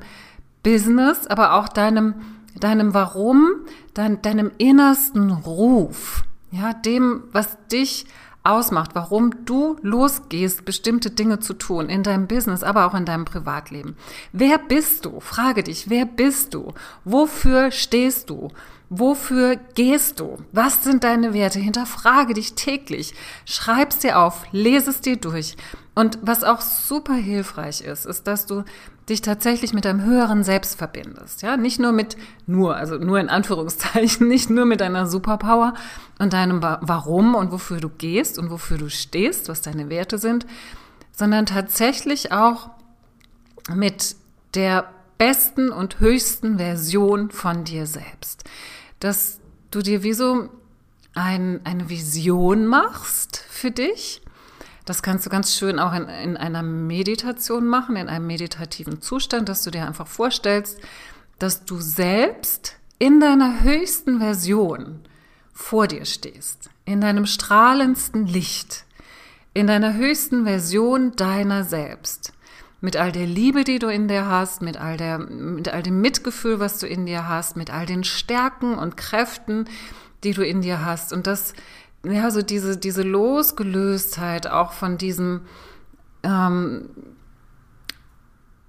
Business, 0.64 1.28
aber 1.28 1.54
auch 1.54 1.68
deinem, 1.68 2.16
deinem 2.60 2.94
Warum, 2.94 3.52
dein, 3.94 4.22
deinem 4.22 4.52
innersten 4.58 5.30
Ruf, 5.30 6.24
ja, 6.52 6.74
dem, 6.74 7.24
was 7.34 7.58
dich 7.68 8.08
ausmacht, 8.48 8.92
warum 8.94 9.46
du 9.46 9.78
losgehst, 9.82 10.66
bestimmte 10.66 11.12
Dinge 11.12 11.40
zu 11.40 11.54
tun 11.54 11.90
in 11.90 12.04
deinem 12.04 12.28
Business, 12.28 12.64
aber 12.64 12.86
auch 12.86 12.94
in 12.94 13.06
deinem 13.06 13.26
Privatleben. 13.26 13.96
Wer 14.32 14.58
bist 14.58 15.06
du? 15.06 15.20
Frage 15.20 15.64
dich, 15.64 15.90
wer 15.90 16.06
bist 16.06 16.54
du? 16.54 16.74
Wofür 17.04 17.72
stehst 17.72 18.30
du? 18.30 18.50
Wofür 18.90 19.58
gehst 19.76 20.22
du? 20.22 20.38
Was 20.54 20.84
sind 20.84 21.04
deine 21.04 21.34
Werte? 21.34 21.60
Hinterfrage 21.60 22.34
dich 22.34 22.54
täglich. 22.54 23.14
Schreib's 23.46 24.00
dir 24.00 24.20
auf, 24.20 24.46
lese 24.52 24.92
es 24.92 25.02
dir 25.02 25.18
durch. 25.18 25.58
Und 25.98 26.20
was 26.22 26.44
auch 26.44 26.62
super 26.62 27.16
hilfreich 27.16 27.82
ist, 27.82 28.06
ist, 28.06 28.28
dass 28.28 28.46
du 28.46 28.64
dich 29.10 29.24
tatsächlich 29.24 29.74
mit 29.74 29.84
deinem 29.84 30.06
höheren 30.06 30.44
Selbst 30.44 30.78
verbindest. 30.78 31.42
Ja, 31.42 31.58
nicht 31.58 31.80
nur 31.80 31.92
mit, 31.92 32.18
nur, 32.46 32.76
also 32.76 33.00
nur 33.00 33.20
in 33.20 33.30
Anführungszeichen, 33.30 34.28
nicht 34.28 34.52
nur 34.52 34.66
mit 34.66 34.80
deiner 34.80 35.08
Superpower 35.08 35.74
und 36.20 36.34
deinem 36.34 36.62
Warum 36.62 37.34
und 37.34 37.52
wofür 37.52 37.80
du 37.80 37.90
gehst 37.90 38.38
und 38.38 38.52
wofür 38.52 38.78
du 38.78 38.92
stehst, 38.92 39.50
was 39.50 39.62
deine 39.62 39.90
Werte 39.90 40.20
sind, 40.20 40.46
sondern 41.14 41.48
tatsächlich 41.48 42.32
auch 42.32 42.70
mit 43.74 44.18
der 44.54 44.92
besten 45.18 45.72
und 45.72 46.00
höchsten 46.00 46.60
Version 46.60 47.32
von 47.32 47.64
dir 47.64 47.88
selbst. 47.88 48.44
Dass 49.00 49.40
du 49.72 49.82
dir 49.82 50.04
wie 50.04 50.14
so 50.14 50.50
ein, 51.16 51.60
eine 51.64 51.90
Vision 51.90 52.68
machst 52.68 53.44
für 53.50 53.72
dich. 53.72 54.22
Das 54.88 55.04
kannst 55.04 55.26
du 55.26 55.30
ganz 55.30 55.54
schön 55.54 55.80
auch 55.80 55.94
in, 55.94 56.08
in 56.08 56.38
einer 56.38 56.64
Meditation 56.64 57.68
machen, 57.68 57.98
in 57.98 58.08
einem 58.08 58.26
meditativen 58.26 59.02
Zustand, 59.02 59.50
dass 59.50 59.64
du 59.64 59.70
dir 59.70 59.86
einfach 59.86 60.08
vorstellst, 60.08 60.80
dass 61.40 61.66
du 61.66 61.82
selbst 61.82 62.78
in 62.98 63.20
deiner 63.20 63.64
höchsten 63.64 64.20
Version 64.20 65.02
vor 65.52 65.88
dir 65.88 66.06
stehst, 66.06 66.70
in 66.86 67.02
deinem 67.02 67.26
strahlendsten 67.26 68.28
Licht, 68.28 68.86
in 69.54 69.68
deiner 69.68 69.94
höchsten 69.94 70.46
Version 70.46 71.18
deiner 71.18 71.66
selbst, 71.66 72.32
mit 72.80 72.96
all 72.96 73.12
der 73.12 73.28
Liebe, 73.28 73.66
die 73.66 73.80
du 73.80 73.88
in 73.88 74.08
dir 74.08 74.26
hast, 74.28 74.62
mit 74.62 74.78
all 74.78 74.96
der, 74.96 75.18
mit 75.18 75.68
all 75.68 75.84
dem 75.84 76.00
Mitgefühl, 76.00 76.62
was 76.62 76.80
du 76.80 76.88
in 76.88 77.06
dir 77.06 77.28
hast, 77.28 77.58
mit 77.58 77.74
all 77.74 77.86
den 77.86 78.06
Stärken 78.06 78.76
und 78.76 78.96
Kräften, 78.96 79.66
die 80.24 80.32
du 80.32 80.46
in 80.46 80.62
dir 80.62 80.86
hast. 80.86 81.12
Und 81.12 81.28
das, 81.28 81.54
ja, 82.12 82.32
so 82.32 82.42
diese, 82.42 82.78
diese 82.78 83.04
Losgelöstheit 83.04 84.48
auch 84.48 84.72
von 84.72 84.98
diesem 84.98 85.42
ähm, 86.24 86.90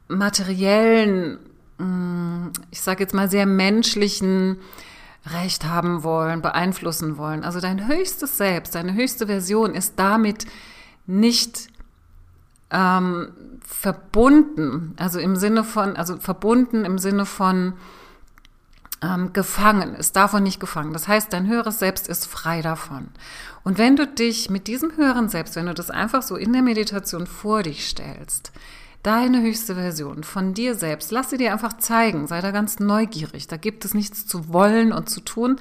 materiellen, 0.08 1.38
mm, 1.78 2.48
ich 2.70 2.80
sage 2.80 3.02
jetzt 3.02 3.14
mal 3.14 3.30
sehr 3.30 3.46
menschlichen 3.46 4.58
Recht 5.26 5.66
haben 5.66 6.02
wollen, 6.02 6.42
beeinflussen 6.42 7.18
wollen. 7.18 7.44
Also 7.44 7.60
dein 7.60 7.86
höchstes 7.86 8.38
Selbst, 8.38 8.74
deine 8.74 8.94
höchste 8.94 9.26
Version 9.26 9.74
ist 9.74 9.94
damit 9.96 10.46
nicht 11.06 11.68
ähm, 12.70 13.32
verbunden, 13.60 14.94
also 14.98 15.18
im 15.18 15.36
Sinne 15.36 15.64
von, 15.64 15.96
also 15.96 16.16
verbunden 16.16 16.84
im 16.84 16.98
Sinne 16.98 17.26
von 17.26 17.74
ähm, 19.02 19.32
gefangen, 19.32 19.94
ist 19.94 20.16
davon 20.16 20.42
nicht 20.42 20.60
gefangen. 20.60 20.92
Das 20.92 21.08
heißt, 21.08 21.32
dein 21.32 21.46
höheres 21.46 21.78
Selbst 21.78 22.08
ist 22.08 22.26
frei 22.26 22.62
davon. 22.62 23.08
Und 23.64 23.78
wenn 23.78 23.96
du 23.96 24.06
dich 24.06 24.50
mit 24.50 24.66
diesem 24.66 24.96
höheren 24.96 25.28
Selbst, 25.28 25.56
wenn 25.56 25.66
du 25.66 25.74
das 25.74 25.90
einfach 25.90 26.22
so 26.22 26.36
in 26.36 26.52
der 26.52 26.62
Meditation 26.62 27.26
vor 27.26 27.62
dich 27.62 27.86
stellst, 27.86 28.52
deine 29.02 29.40
höchste 29.42 29.74
Version 29.74 30.24
von 30.24 30.54
dir 30.54 30.74
selbst, 30.74 31.12
lass 31.12 31.30
sie 31.30 31.36
dir 31.36 31.52
einfach 31.52 31.76
zeigen, 31.78 32.26
sei 32.26 32.40
da 32.40 32.50
ganz 32.50 32.80
neugierig. 32.80 33.46
Da 33.46 33.56
gibt 33.56 33.84
es 33.84 33.94
nichts 33.94 34.26
zu 34.26 34.52
wollen 34.52 34.92
und 34.92 35.08
zu 35.08 35.20
tun, 35.20 35.56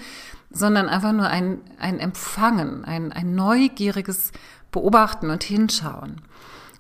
sondern 0.50 0.90
einfach 0.90 1.12
nur 1.12 1.28
ein, 1.28 1.60
ein 1.78 2.00
Empfangen, 2.00 2.86
ein, 2.86 3.12
ein 3.12 3.36
neugieriges 3.36 4.32
Beobachten 4.72 5.30
und 5.30 5.44
Hinschauen. 5.44 6.22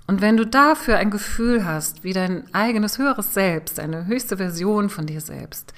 Und 0.07 0.21
wenn 0.21 0.37
du 0.37 0.45
dafür 0.45 0.97
ein 0.97 1.11
Gefühl 1.11 1.65
hast, 1.65 2.03
wie 2.03 2.13
dein 2.13 2.45
eigenes 2.53 2.97
höheres 2.97 3.33
Selbst, 3.33 3.79
eine 3.79 4.05
höchste 4.05 4.37
Version 4.37 4.89
von 4.89 5.05
dir 5.05 5.19
selbst, 5.19 5.73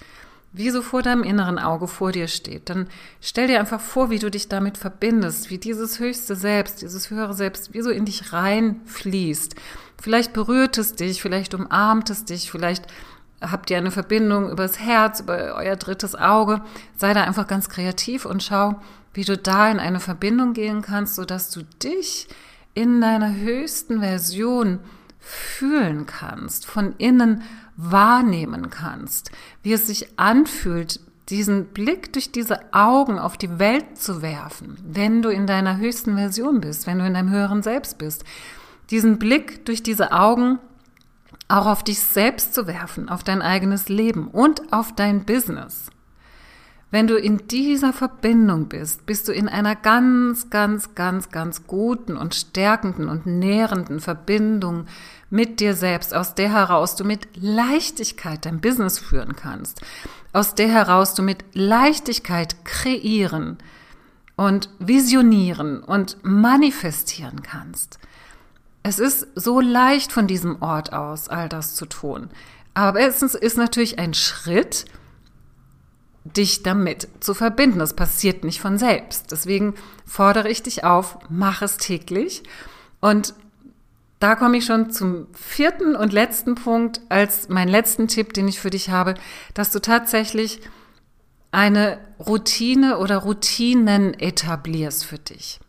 wie 0.52 0.72
so 0.72 0.82
vor 0.82 1.02
deinem 1.02 1.24
inneren 1.24 1.60
Auge 1.60 1.88
vor 1.88 2.12
dir 2.12 2.28
steht, 2.28 2.70
dann 2.70 2.88
stell 3.22 3.48
dir 3.48 3.60
einfach 3.60 3.80
vor, 3.80 4.10
wie 4.10 4.20
du 4.20 4.32
dich 4.32 4.48
damit 4.48 4.78
verbindest, 4.78 5.50
wie 5.50 5.60
dieses 5.60 6.00
höchste 6.00 6.36
Selbst, 6.36 6.82
dieses 6.82 7.10
höhere 7.10 7.34
Selbst, 7.34 7.74
wie 7.74 7.82
so 7.82 7.92
in 7.92 8.06
dich 8.06 8.34
reinfließt. 8.34 9.56
Vielleicht 10.02 10.34
berührt 10.34 10.78
es 10.78 10.96
dich, 10.96 11.22
vielleicht 11.22 11.54
umarmt 11.54 12.10
es 12.10 12.26
dich, 12.26 12.50
vielleicht 12.50 12.88
habt 13.42 13.70
ihr 13.70 13.78
eine 13.78 13.92
Verbindung 13.92 14.50
übers 14.50 14.80
Herz, 14.80 15.20
über 15.20 15.56
euer 15.56 15.76
drittes 15.76 16.16
Auge. 16.16 16.62
Sei 16.98 17.14
da 17.14 17.24
einfach 17.24 17.48
ganz 17.48 17.70
kreativ 17.70 18.26
und 18.26 18.44
schau, 18.44 18.82
wie 19.14 19.24
du 19.24 19.38
da 19.38 19.70
in 19.70 19.80
eine 19.80 20.00
Verbindung 20.00 20.54
gehen 20.54 20.82
kannst, 20.82 21.16
sodass 21.16 21.52
du 21.52 21.62
dich 21.84 22.28
in 22.74 23.02
deiner 23.02 23.36
höchsten 23.36 24.00
Version 24.00 24.80
fühlen 25.20 26.06
kannst, 26.06 26.66
von 26.66 26.96
innen 26.98 27.44
wahrnehmen 27.80 28.70
kannst, 28.70 29.32
wie 29.64 29.74
es 29.74 29.88
sich 29.88 30.20
anfühlt, 30.20 31.00
diesen 31.30 31.68
Blick 31.68 32.12
durch 32.12 32.32
diese 32.32 32.74
Augen 32.74 33.20
auf 33.20 33.38
die 33.38 33.60
Welt 33.60 33.98
zu 33.98 34.22
werfen, 34.22 34.78
wenn 34.84 35.22
du 35.22 35.30
in 35.30 35.48
deiner 35.48 35.78
höchsten 35.78 36.16
Version 36.16 36.60
bist, 36.60 36.88
wenn 36.88 37.00
du 37.00 37.06
in 37.06 37.14
deinem 37.14 37.30
höheren 37.30 37.64
Selbst 37.64 37.98
bist. 37.98 38.26
Diesen 38.90 39.20
Blick 39.20 39.66
durch 39.66 39.84
diese 39.84 40.12
Augen 40.12 40.60
auch 41.48 41.68
auf 41.68 41.84
dich 41.84 42.00
selbst 42.00 42.54
zu 42.54 42.68
werfen, 42.68 43.08
auf 43.08 43.24
dein 43.24 43.42
eigenes 43.42 43.88
Leben 43.88 44.28
und 44.28 44.74
auf 44.74 44.94
dein 44.94 45.24
Business. 45.24 45.89
Wenn 46.92 47.06
du 47.06 47.18
in 47.18 47.48
dieser 47.48 47.94
Verbindung 47.94 48.68
bist, 48.68 49.06
bist 49.06 49.28
du 49.28 49.32
in 49.32 49.48
einer 49.48 49.76
ganz, 49.76 50.50
ganz, 50.50 50.96
ganz, 50.96 51.30
ganz 51.30 51.68
guten 51.68 52.18
und 52.18 52.34
stärkenden 52.34 53.10
und 53.10 53.28
nährenden 53.28 54.00
Verbindung 54.00 54.88
mit 55.30 55.60
dir 55.60 55.76
selbst, 55.76 56.16
aus 56.16 56.34
der 56.34 56.52
heraus 56.52 56.96
du 56.96 57.04
mit 57.04 57.28
Leichtigkeit 57.36 58.44
dein 58.46 58.60
Business 58.60 58.98
führen 58.98 59.36
kannst, 59.36 59.82
aus 60.34 60.56
der 60.56 60.70
heraus 60.70 61.14
du 61.14 61.22
mit 61.22 61.44
Leichtigkeit 61.54 62.66
kreieren 62.66 63.60
und 64.36 64.70
visionieren 64.80 65.84
und 65.84 66.18
manifestieren 66.24 67.44
kannst. 67.44 68.00
Es 68.82 68.98
ist 68.98 69.28
so 69.36 69.60
leicht 69.60 70.12
von 70.12 70.26
diesem 70.26 70.62
Ort 70.64 70.94
aus, 70.94 71.30
all 71.30 71.50
das 71.50 71.76
zu 71.76 71.86
tun. 71.86 72.30
Aber 72.74 73.00
es 73.02 73.22
ist 73.22 73.58
natürlich 73.58 74.00
ein 74.00 74.14
Schritt, 74.14 74.86
dich 76.36 76.64
damit 76.64 77.08
zu 77.20 77.34
verbinden. 77.34 77.80
Das 77.80 77.96
passiert 77.96 78.44
nicht 78.44 78.62
von 78.62 78.78
selbst. 78.78 79.32
Deswegen 79.32 79.76
fordere 80.06 80.50
ich 80.50 80.64
dich 80.64 80.84
auf, 80.84 81.18
mach 81.30 81.62
es 81.62 81.78
täglich. 81.78 82.44
Und 83.00 83.34
da 84.20 84.36
komme 84.36 84.58
ich 84.58 84.66
schon 84.66 84.92
zum 84.92 85.28
vierten 85.34 85.96
und 85.96 86.12
letzten 86.12 86.56
Punkt 86.56 87.02
als 87.10 87.48
meinen 87.48 87.70
letzten 87.70 88.08
Tipp, 88.08 88.34
den 88.34 88.48
ich 88.48 88.60
für 88.60 88.70
dich 88.70 88.90
habe, 88.90 89.16
dass 89.54 89.72
du 89.72 89.80
tatsächlich 89.80 90.60
eine 91.52 92.00
Routine 92.20 92.98
oder 92.98 93.18
Routinen 93.18 94.14
etablierst 94.14 95.06
für 95.06 95.18
dich. 95.20 95.60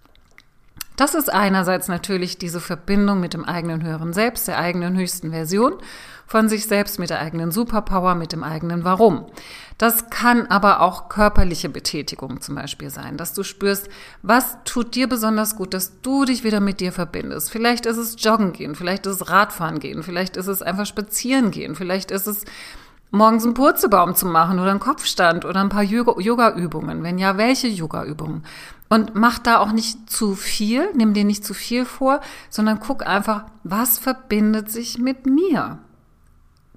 Das 1.01 1.15
ist 1.15 1.33
einerseits 1.33 1.89
natürlich 1.89 2.37
diese 2.37 2.61
Verbindung 2.61 3.21
mit 3.21 3.33
dem 3.33 3.47
eigenen 3.47 3.83
höheren 3.83 4.13
Selbst, 4.13 4.47
der 4.47 4.59
eigenen 4.59 4.99
höchsten 4.99 5.31
Version 5.31 5.73
von 6.27 6.51
sich 6.51 6.67
selbst, 6.67 6.99
mit 6.99 7.09
der 7.09 7.21
eigenen 7.21 7.53
Superpower, 7.53 8.15
mit 8.15 8.33
dem 8.33 8.45
eigenen 8.45 8.85
Warum. 8.85 9.25
Das 9.79 10.11
kann 10.11 10.47
aber 10.49 10.83
auch 10.83 11.09
körperliche 11.09 11.71
Betätigung 11.71 12.43
zum 12.43 12.55
Beispiel 12.55 12.91
sein, 12.91 13.17
dass 13.17 13.33
du 13.33 13.45
spürst, 13.45 13.89
was 14.21 14.59
tut 14.67 14.95
dir 14.95 15.09
besonders 15.09 15.57
gut, 15.57 15.73
dass 15.73 16.03
du 16.03 16.27
dich 16.27 16.45
wieder 16.45 16.61
mit 16.61 16.81
dir 16.81 16.93
verbindest. 16.93 17.51
Vielleicht 17.51 17.87
ist 17.87 17.97
es 17.97 18.23
Joggen 18.23 18.53
gehen, 18.53 18.75
vielleicht 18.75 19.07
ist 19.07 19.23
es 19.23 19.31
Radfahren 19.31 19.79
gehen, 19.79 20.03
vielleicht 20.03 20.37
ist 20.37 20.49
es 20.49 20.61
einfach 20.61 20.85
spazieren 20.85 21.51
gehen, 21.51 21.77
vielleicht 21.77 22.11
ist 22.11 22.27
es 22.27 22.45
morgens 23.11 23.45
einen 23.45 23.55
Purzelbaum 23.55 24.15
zu 24.15 24.27
machen 24.27 24.59
oder 24.59 24.71
einen 24.71 24.81
Kopfstand 24.81 25.47
oder 25.47 25.61
ein 25.63 25.71
paar 25.71 25.83
Yoga-Übungen. 25.83 27.03
Wenn 27.03 27.17
ja, 27.17 27.39
welche 27.39 27.69
Yoga-Übungen? 27.69 28.45
Und 28.93 29.15
mach 29.15 29.39
da 29.39 29.61
auch 29.61 29.71
nicht 29.71 30.11
zu 30.11 30.35
viel, 30.35 30.93
nimm 30.95 31.15
dir 31.15 31.25
nicht 31.25 31.45
zu 31.45 31.55
viel 31.55 31.85
vor, 31.85 32.21
sondern 32.51 32.81
guck 32.81 33.07
einfach, 33.07 33.45
was 33.63 33.99
verbindet 33.99 34.71
sich 34.71 34.99
mit 34.99 35.27
mir? 35.27 35.79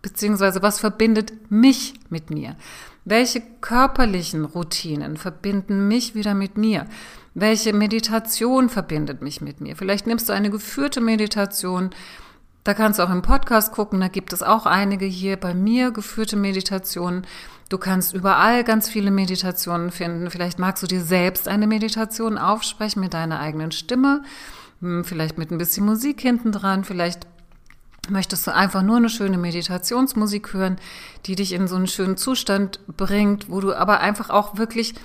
Beziehungsweise 0.03 0.61
was 0.61 0.79
verbindet 0.79 1.33
mich 1.49 1.95
mit 2.09 2.29
mir? 2.29 2.55
Welche 3.03 3.41
körperlichen 3.61 4.45
Routinen 4.45 5.17
verbinden 5.17 5.87
mich 5.87 6.13
wieder 6.13 6.35
mit 6.35 6.55
mir? 6.55 6.85
Welche 7.33 7.73
Meditation 7.73 8.69
verbindet 8.69 9.23
mich 9.23 9.41
mit 9.41 9.59
mir? 9.59 9.75
Vielleicht 9.75 10.05
nimmst 10.05 10.29
du 10.29 10.33
eine 10.33 10.51
geführte 10.51 11.01
Meditation. 11.01 11.89
Da 12.63 12.73
kannst 12.73 12.99
du 12.99 13.03
auch 13.03 13.09
im 13.09 13.21
Podcast 13.21 13.73
gucken, 13.73 13.99
da 13.99 14.07
gibt 14.07 14.31
es 14.31 14.41
auch 14.41 14.65
einige 14.65 15.05
hier 15.05 15.37
bei 15.37 15.53
mir 15.53 15.91
geführte 15.91 16.37
Meditationen. 16.37 17.27
Du 17.67 17.77
kannst 17.77 18.13
überall 18.13 18.63
ganz 18.63 18.87
viele 18.87 19.11
Meditationen 19.11 19.91
finden. 19.91 20.29
Vielleicht 20.29 20.59
magst 20.59 20.81
du 20.81 20.87
dir 20.87 21.01
selbst 21.01 21.47
eine 21.47 21.67
Meditation 21.67 22.37
aufsprechen 22.37 23.01
mit 23.01 23.13
deiner 23.13 23.39
eigenen 23.39 23.71
Stimme, 23.71 24.23
hm, 24.79 25.03
vielleicht 25.03 25.37
mit 25.37 25.51
ein 25.51 25.57
bisschen 25.57 25.85
Musik 25.85 26.21
hinten 26.21 26.51
dran, 26.51 26.83
vielleicht 26.83 27.27
Möchtest 28.09 28.45
du 28.45 28.53
einfach 28.53 28.81
nur 28.81 28.97
eine 28.97 29.07
schöne 29.07 29.37
Meditationsmusik 29.37 30.53
hören, 30.53 30.75
die 31.25 31.35
dich 31.35 31.53
in 31.53 31.69
so 31.69 31.77
einen 31.77 31.87
schönen 31.87 32.17
Zustand 32.17 32.81
bringt, 32.97 33.49
wo 33.49 33.61
du 33.61 33.73
aber 33.73 34.01
einfach 34.01 34.29
auch 34.29 34.57
wirklich 34.57 34.95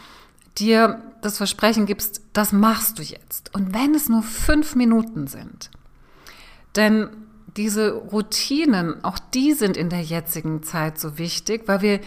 dir 0.59 1.01
das 1.23 1.37
Versprechen 1.37 1.87
gibst, 1.87 2.23
das 2.33 2.51
machst 2.51 2.99
du 2.99 3.03
jetzt. 3.03 3.55
Und 3.55 3.73
wenn 3.73 3.95
es 3.95 4.09
nur 4.09 4.25
fünf 4.25 4.75
Minuten 4.75 5.29
sind. 5.29 5.71
Denn 6.75 7.11
diese 7.57 7.93
Routinen, 7.93 9.03
auch 9.05 9.19
die 9.19 9.53
sind 9.53 9.77
in 9.77 9.89
der 9.89 10.03
jetzigen 10.03 10.63
Zeit 10.63 10.99
so 10.99 11.19
wichtig, 11.19 11.63
weil 11.67 11.83
wir 11.83 12.01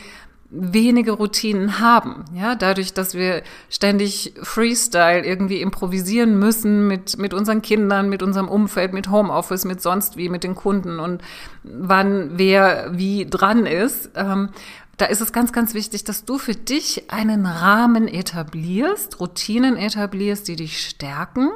wenige 0.52 1.14
Routinen 1.14 1.80
haben. 1.80 2.26
Ja, 2.36 2.56
dadurch, 2.56 2.94
dass 2.94 3.14
wir 3.14 3.42
ständig 3.70 4.34
Freestyle 4.44 5.26
irgendwie 5.26 5.62
improvisieren 5.62 6.38
müssen 6.38 6.88
mit, 6.88 7.18
mit 7.18 7.34
unseren 7.34 7.62
Kindern, 7.62 8.10
mit 8.10 8.22
unserem 8.22 8.50
Umfeld, 8.50 8.92
mit 8.92 9.10
Homeoffice, 9.10 9.64
mit 9.64 9.82
sonst 9.82 10.18
wie, 10.18 10.28
mit 10.28 10.44
den 10.44 10.56
Kunden 10.56 11.00
und 11.00 11.22
wann 11.64 12.32
wer 12.34 12.92
wie 12.92 13.26
dran 13.26 13.66
ist. 13.66 14.12
Ähm, 14.16 14.50
da 14.98 15.06
ist 15.06 15.22
es 15.22 15.32
ganz, 15.32 15.54
ganz 15.54 15.74
wichtig, 15.74 16.04
dass 16.04 16.26
du 16.26 16.38
für 16.38 16.54
dich 16.54 17.10
einen 17.10 17.46
Rahmen 17.46 18.10
etablierst, 18.10 19.22
Routinen 19.22 19.78
etablierst, 19.78 20.50
die 20.50 20.58
dich 20.58 20.86
stärken, 20.86 21.50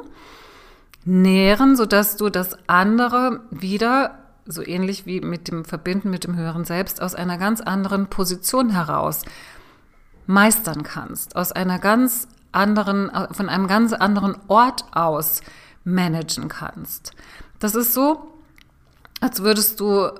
nähren, 1.06 1.76
sodass 1.76 2.16
du 2.16 2.28
das 2.28 2.56
andere 2.66 3.40
wieder 3.50 4.18
so 4.44 4.64
ähnlich 4.64 5.06
wie 5.06 5.20
mit 5.20 5.48
dem 5.48 5.64
Verbinden 5.64 6.10
mit 6.10 6.24
dem 6.24 6.36
höheren 6.36 6.64
Selbst 6.64 7.00
aus 7.00 7.14
einer 7.14 7.38
ganz 7.38 7.60
anderen 7.60 8.08
Position 8.08 8.70
heraus 8.70 9.22
meistern 10.26 10.82
kannst, 10.82 11.36
aus 11.36 11.52
einer 11.52 11.78
ganz 11.78 12.28
anderen, 12.52 13.10
von 13.32 13.48
einem 13.48 13.66
ganz 13.66 13.92
anderen 13.92 14.36
Ort 14.48 14.84
aus 14.92 15.40
managen 15.84 16.48
kannst. 16.48 17.12
Das 17.58 17.74
ist 17.74 17.94
so, 17.94 18.32
als 19.20 19.42
würdest 19.42 19.80
du 19.80 20.10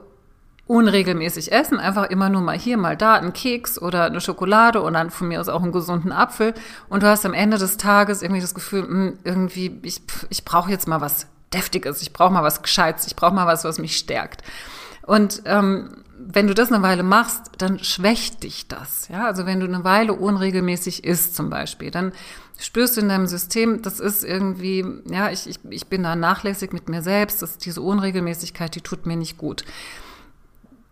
unregelmäßig 0.66 1.52
essen, 1.52 1.78
einfach 1.78 2.10
immer 2.10 2.28
nur 2.28 2.42
mal 2.42 2.58
hier, 2.58 2.76
mal 2.76 2.96
da, 2.96 3.14
ein 3.14 3.32
Keks 3.32 3.80
oder 3.80 4.04
eine 4.04 4.20
Schokolade 4.20 4.82
und 4.82 4.94
dann 4.94 5.10
von 5.10 5.28
mir 5.28 5.40
aus 5.40 5.48
auch 5.48 5.62
einen 5.62 5.72
gesunden 5.72 6.10
Apfel 6.10 6.54
und 6.88 7.02
du 7.02 7.08
hast 7.08 7.24
am 7.24 7.34
Ende 7.34 7.56
des 7.58 7.76
Tages 7.76 8.22
irgendwie 8.22 8.40
das 8.40 8.54
Gefühl, 8.54 8.82
mh, 8.82 8.88
hm, 8.88 9.18
irgendwie, 9.22 9.78
ich, 9.82 10.02
ich 10.28 10.44
brauche 10.44 10.70
jetzt 10.70 10.88
mal 10.88 11.00
was 11.00 11.28
Deftiges, 11.52 12.02
ich 12.02 12.12
brauche 12.12 12.32
mal 12.32 12.42
was 12.42 12.62
Gescheites, 12.62 13.06
ich 13.06 13.14
brauche 13.14 13.34
mal 13.34 13.46
was, 13.46 13.64
was 13.64 13.78
mich 13.78 13.96
stärkt. 13.96 14.42
Und 15.02 15.42
ähm, 15.44 16.02
wenn 16.18 16.48
du 16.48 16.54
das 16.54 16.72
eine 16.72 16.82
Weile 16.82 17.04
machst, 17.04 17.52
dann 17.58 17.78
schwächt 17.78 18.42
dich 18.42 18.66
das. 18.66 19.06
Ja, 19.08 19.26
also 19.26 19.46
wenn 19.46 19.60
du 19.60 19.66
eine 19.66 19.84
Weile 19.84 20.14
unregelmäßig 20.14 21.04
isst 21.04 21.36
zum 21.36 21.50
Beispiel, 21.50 21.92
dann 21.92 22.12
spürst 22.58 22.96
du 22.96 23.02
in 23.02 23.08
deinem 23.08 23.28
System, 23.28 23.82
das 23.82 24.00
ist 24.00 24.24
irgendwie, 24.24 24.84
ja, 25.08 25.30
ich, 25.30 25.46
ich, 25.46 25.60
ich 25.70 25.86
bin 25.86 26.02
da 26.02 26.16
nachlässig 26.16 26.72
mit 26.72 26.88
mir 26.88 27.02
selbst, 27.02 27.42
das, 27.42 27.58
diese 27.58 27.82
Unregelmäßigkeit, 27.82 28.74
die 28.74 28.80
tut 28.80 29.06
mir 29.06 29.16
nicht 29.16 29.38
gut. 29.38 29.64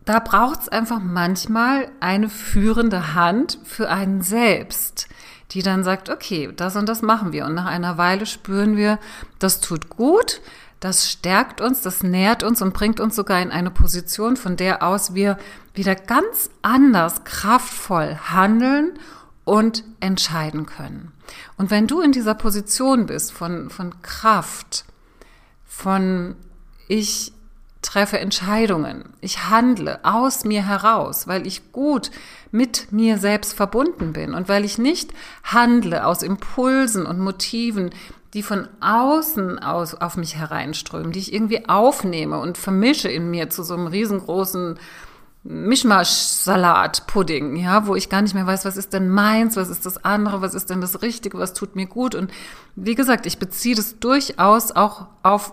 Da 0.04 0.18
braucht 0.18 0.62
es 0.62 0.68
einfach 0.68 1.00
manchmal 1.00 1.90
eine 2.00 2.28
führende 2.28 3.14
Hand 3.14 3.58
für 3.64 3.88
einen 3.88 4.20
selbst, 4.22 5.08
die 5.52 5.62
dann 5.62 5.82
sagt, 5.82 6.10
okay, 6.10 6.52
das 6.54 6.76
und 6.76 6.88
das 6.88 7.00
machen 7.00 7.32
wir. 7.32 7.46
Und 7.46 7.54
nach 7.54 7.66
einer 7.66 7.96
Weile 7.96 8.26
spüren 8.26 8.76
wir, 8.76 8.98
das 9.38 9.60
tut 9.60 9.88
gut, 9.88 10.42
das 10.80 11.10
stärkt 11.10 11.62
uns, 11.62 11.80
das 11.80 12.02
nährt 12.02 12.42
uns 12.42 12.60
und 12.60 12.74
bringt 12.74 13.00
uns 13.00 13.16
sogar 13.16 13.40
in 13.40 13.50
eine 13.50 13.70
Position, 13.70 14.36
von 14.36 14.56
der 14.56 14.82
aus 14.82 15.14
wir 15.14 15.38
wieder 15.72 15.94
ganz 15.94 16.50
anders 16.60 17.24
kraftvoll 17.24 18.18
handeln 18.30 18.98
und 19.44 19.84
entscheiden 20.00 20.66
können. 20.66 21.12
Und 21.56 21.70
wenn 21.70 21.86
du 21.86 22.00
in 22.00 22.12
dieser 22.12 22.34
Position 22.34 23.06
bist 23.06 23.32
von, 23.32 23.70
von 23.70 24.02
Kraft, 24.02 24.84
von 25.64 26.36
ich 26.88 27.32
treffe 27.84 28.18
Entscheidungen, 28.18 29.04
ich 29.20 29.50
handle 29.50 30.00
aus 30.02 30.44
mir 30.44 30.66
heraus, 30.66 31.28
weil 31.28 31.46
ich 31.46 31.72
gut 31.72 32.10
mit 32.50 32.90
mir 32.90 33.18
selbst 33.18 33.54
verbunden 33.54 34.12
bin 34.12 34.34
und 34.34 34.48
weil 34.48 34.64
ich 34.64 34.78
nicht 34.78 35.12
handle 35.44 36.06
aus 36.06 36.22
Impulsen 36.22 37.06
und 37.06 37.20
Motiven, 37.20 37.90
die 38.32 38.42
von 38.42 38.68
außen 38.80 39.60
aus 39.60 39.94
auf 39.94 40.16
mich 40.16 40.36
hereinströmen, 40.36 41.12
die 41.12 41.20
ich 41.20 41.32
irgendwie 41.32 41.68
aufnehme 41.68 42.38
und 42.38 42.58
vermische 42.58 43.08
in 43.08 43.30
mir 43.30 43.50
zu 43.50 43.62
so 43.62 43.74
einem 43.74 43.86
riesengroßen 43.86 44.78
Mischmasch-Salat, 45.44 47.06
Pudding, 47.06 47.56
ja, 47.56 47.86
wo 47.86 47.94
ich 47.94 48.08
gar 48.08 48.22
nicht 48.22 48.34
mehr 48.34 48.46
weiß, 48.46 48.64
was 48.64 48.78
ist 48.78 48.94
denn 48.94 49.10
meins, 49.10 49.56
was 49.56 49.68
ist 49.68 49.84
das 49.84 50.02
andere, 50.02 50.40
was 50.40 50.54
ist 50.54 50.70
denn 50.70 50.80
das 50.80 51.02
Richtige, 51.02 51.38
was 51.38 51.52
tut 51.52 51.76
mir 51.76 51.86
gut. 51.86 52.14
Und 52.14 52.32
wie 52.76 52.94
gesagt, 52.94 53.26
ich 53.26 53.38
beziehe 53.38 53.76
das 53.76 53.98
durchaus 53.98 54.72
auch 54.72 55.06
auf 55.22 55.52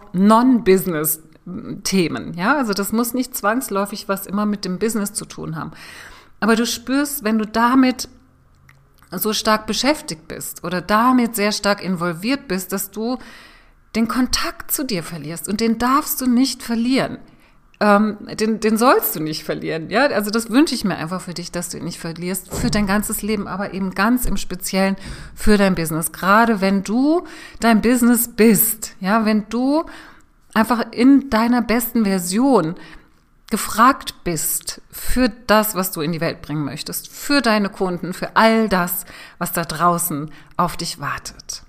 Non-Business-Themen, 1.52 2.34
ja. 2.34 2.56
Also 2.56 2.74
das 2.74 2.92
muss 2.92 3.14
nicht 3.14 3.36
zwangsläufig 3.36 4.08
was 4.08 4.26
immer 4.28 4.46
mit 4.46 4.66
dem 4.66 4.80
Business 4.80 5.14
zu 5.14 5.26
tun 5.26 5.56
haben. 5.56 5.72
Aber 6.40 6.56
du 6.56 6.66
spürst, 6.66 7.24
wenn 7.24 7.38
du 7.38 7.46
damit 7.46 8.10
so 9.12 9.34
stark 9.34 9.68
beschäftigt 9.68 10.28
bist 10.28 10.64
oder 10.64 10.82
damit 10.82 11.36
sehr 11.36 11.52
stark 11.52 11.84
involviert 11.84 12.48
bist, 12.48 12.72
dass 12.72 12.92
du 12.92 13.18
den 13.96 14.08
Kontakt 14.08 14.72
zu 14.72 14.86
dir 14.86 15.04
verlierst 15.04 15.50
und 15.50 15.60
den 15.60 15.78
darfst 15.78 16.22
du 16.22 16.26
nicht 16.26 16.64
verlieren. 16.64 17.18
Ähm, 17.82 18.18
den, 18.40 18.60
den 18.60 18.78
sollst 18.78 19.16
du 19.16 19.20
nicht 19.20 19.44
verlieren. 19.44 19.90
Ja, 19.90 20.06
also 20.06 20.30
das 20.32 20.50
wünsche 20.50 20.76
ich 20.76 20.86
mir 20.86 20.96
einfach 20.96 21.20
für 21.20 21.34
dich, 21.34 21.52
dass 21.52 21.70
du 21.70 21.78
ihn 21.78 21.84
nicht 21.84 22.00
verlierst, 22.00 22.54
für 22.54 22.70
dein 22.70 22.88
ganzes 22.88 23.22
Leben, 23.22 23.48
aber 23.48 23.74
eben 23.74 23.96
ganz 23.96 24.26
im 24.26 24.38
Speziellen 24.38 24.96
für 25.36 25.58
dein 25.58 25.76
Business. 25.76 26.12
Gerade 26.12 26.62
wenn 26.62 26.84
du 26.84 27.26
dein 27.60 27.82
Business 27.82 28.30
bist, 28.30 28.96
ja, 29.00 29.26
wenn 29.26 29.50
du 29.50 29.84
einfach 30.54 30.92
in 30.92 31.30
deiner 31.30 31.62
besten 31.62 32.06
Version 32.06 32.76
gefragt 33.50 34.24
bist 34.24 34.82
für 34.90 35.30
das, 35.30 35.76
was 35.76 35.92
du 35.92 36.02
in 36.02 36.12
die 36.12 36.22
Welt 36.22 36.42
bringen 36.42 36.64
möchtest, 36.64 37.10
für 37.10 37.42
deine 37.42 37.70
Kunden, 37.70 38.14
für 38.14 38.36
all 38.36 38.70
das, 38.70 39.06
was 39.38 39.52
da 39.52 39.66
draußen 39.66 40.32
auf 40.58 40.78
dich 40.78 41.00
wartet. 41.00 41.64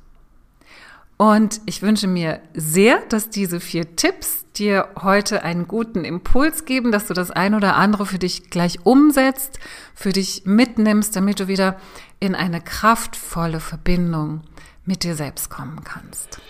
Und 1.16 1.61
ich 1.66 1.83
wünsche 1.83 2.09
mir 2.09 2.40
sehr, 2.55 2.99
dass 3.09 3.31
diese 3.31 3.61
vier 3.61 3.95
Tipps 3.97 4.45
dir 4.57 4.88
heute 5.01 5.42
einen 5.42 5.68
guten 5.68 6.05
Impuls 6.05 6.64
geben, 6.64 6.92
dass 6.92 7.07
du 7.07 7.14
das 7.14 7.31
ein 7.31 7.55
oder 7.55 7.77
andere 7.77 8.07
für 8.07 8.18
dich 8.18 8.51
gleich 8.51 8.85
umsetzt, 8.85 9.59
für 9.95 10.12
dich 10.12 10.42
mitnimmst, 10.45 11.14
damit 11.14 11.40
du 11.40 11.49
wieder 11.49 11.79
in 12.21 12.35
eine 12.35 12.61
kraftvolle 12.61 13.61
Verbindung 13.61 14.42
mit 14.85 15.05
dir 15.05 15.14
selbst 15.14 15.49
kommen 15.49 15.85
kannst. 15.85 16.40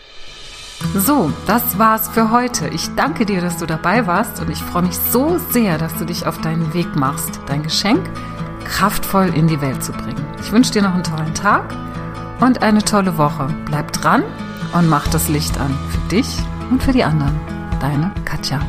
So, 0.95 1.33
das 1.47 1.79
war's 1.79 2.09
für 2.09 2.31
heute. 2.31 2.69
Ich 2.69 2.95
danke 2.95 3.25
dir, 3.25 3.41
dass 3.41 3.57
du 3.57 3.67
dabei 3.67 4.07
warst 4.07 4.41
und 4.41 4.51
ich 4.51 4.59
freue 4.59 4.83
mich 4.83 4.97
so 4.97 5.39
sehr, 5.51 5.79
dass 5.79 5.95
du 5.97 6.05
dich 6.05 6.27
auf 6.27 6.41
deinen 6.41 6.75
Weg 6.75 6.95
machst, 6.97 7.41
dein 7.47 7.63
Geschenk 7.63 8.11
kraftvoll 8.65 9.33
in 9.35 9.49
die 9.49 9.61
Welt 9.61 9.83
zu 9.83 9.93
bringen. 9.93 10.25
Ich 10.41 10.53
wünsche 10.53 10.73
dir 10.73 10.83
noch 10.83 10.95
einen 10.95 11.05
tollen 11.05 11.35
Tag 11.35 11.75
und 12.41 12.63
eine 12.63 12.83
tolle 12.83 13.17
Woche. 13.19 13.49
Bleib 13.65 13.93
dran 13.93 14.23
und 14.73 14.89
mach 14.89 15.09
das 15.09 15.29
Licht 15.29 15.59
an 15.59 15.77
für 15.91 16.09
dich 16.09 16.39
und 16.71 16.83
für 16.83 16.93
die 16.93 17.05
anderen. 17.05 17.39
Deine 17.81 18.13
Katja. 18.25 18.61